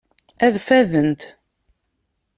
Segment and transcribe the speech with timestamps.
[0.45, 1.21] Ad ffadent.